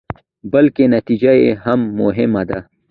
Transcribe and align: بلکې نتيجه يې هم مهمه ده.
بلکې 0.53 0.83
نتيجه 0.95 1.33
يې 1.41 1.51
هم 1.63 1.79
مهمه 1.99 2.43
ده. 2.49 2.59